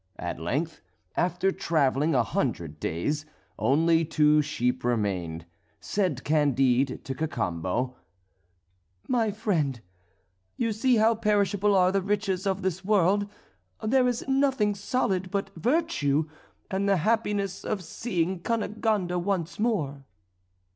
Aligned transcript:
At 0.17 0.39
length, 0.39 0.81
after 1.15 1.51
travelling 1.51 2.15
a 2.15 2.23
hundred 2.23 2.79
days, 2.79 3.23
only 3.59 4.03
two 4.03 4.41
sheep 4.41 4.83
remained. 4.83 5.45
Said 5.79 6.23
Candide 6.23 7.05
to 7.05 7.13
Cacambo: 7.13 7.93
"My 9.07 9.29
friend, 9.29 9.79
you 10.57 10.73
see 10.73 10.95
how 10.95 11.13
perishable 11.13 11.75
are 11.75 11.91
the 11.91 12.01
riches 12.01 12.47
of 12.47 12.63
this 12.63 12.83
world; 12.83 13.27
there 13.83 14.07
is 14.07 14.27
nothing 14.27 14.73
solid 14.73 15.29
but 15.29 15.51
virtue, 15.55 16.27
and 16.71 16.89
the 16.89 16.97
happiness 16.97 17.63
of 17.63 17.83
seeing 17.83 18.39
Cunegonde 18.39 19.23
once 19.23 19.59
more." 19.59 20.03